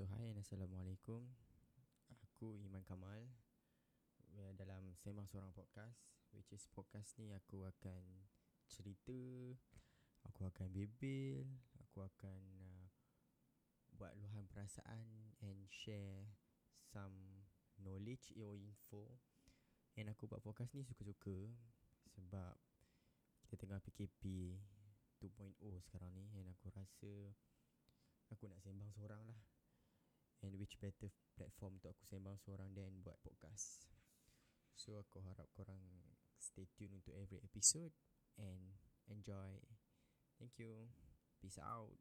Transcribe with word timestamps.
So 0.00 0.08
hi 0.16 0.32
and 0.32 0.40
Assalamualaikum. 0.40 1.28
Aku 2.24 2.56
Iman 2.64 2.80
Kamal. 2.88 3.20
Dalam 4.56 4.96
Sembang 4.96 5.28
Seorang 5.28 5.52
Podcast 5.52 6.00
Which 6.32 6.56
is 6.56 6.64
podcast 6.72 7.20
ni 7.20 7.28
aku 7.36 7.68
akan 7.68 8.24
cerita 8.64 9.20
Aku 10.24 10.48
akan 10.48 10.72
bebel 10.72 11.44
Aku 11.84 12.00
akan 12.00 12.40
uh, 12.64 12.88
buat 13.92 14.16
luahan 14.16 14.48
perasaan 14.48 15.36
And 15.44 15.68
share 15.68 16.32
some 16.80 17.44
knowledge 17.76 18.32
or 18.40 18.56
info. 18.56 19.04
And 20.00 20.08
aku 20.08 20.24
buat 20.24 20.40
podcast 20.40 20.72
ni 20.72 20.80
suka-suka 20.80 21.44
Sebab 22.16 22.56
kita 23.52 23.68
tengah 23.68 23.84
PKP 23.84 24.56
2.0 25.20 25.60
sekarang 25.84 26.16
ni 26.16 26.24
And 26.40 26.48
aku 26.48 26.72
rasa 26.72 27.36
Aku 28.32 28.48
nak 28.48 28.64
sembang 28.64 28.96
seorang 28.96 29.20
lah 29.28 29.59
And 30.40 30.56
which 30.56 30.80
better 30.80 31.12
platform 31.36 31.76
untuk 31.76 31.92
aku 31.92 32.04
sembang 32.08 32.40
seorang 32.40 32.72
dan 32.72 32.96
buat 33.04 33.20
podcast. 33.20 33.92
So 34.72 34.96
aku 34.96 35.20
harap 35.20 35.48
korang 35.52 35.84
stay 36.40 36.64
tune 36.72 36.96
untuk 36.96 37.12
every 37.12 37.44
episode 37.44 37.92
And 38.40 38.72
enjoy. 39.10 39.60
Thank 40.38 40.56
you. 40.56 40.88
Peace 41.40 41.58
out 41.60 41.92